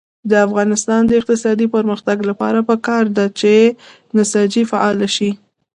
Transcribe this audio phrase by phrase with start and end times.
[0.29, 3.53] د افغانستان د اقتصادي پرمختګ لپاره پکار ده چې
[4.15, 5.29] نساجي فعاله شي.